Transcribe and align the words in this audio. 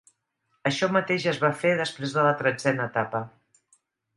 Això 0.69 0.87
mateix 0.95 1.27
es 1.33 1.41
va 1.45 1.51
fer 1.65 1.75
després 1.81 2.15
de 2.17 2.25
la 2.29 2.33
tretzena 2.43 2.89
etapa. 2.93 3.23